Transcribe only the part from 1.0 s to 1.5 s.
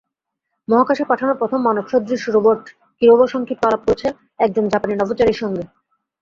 পাঠানো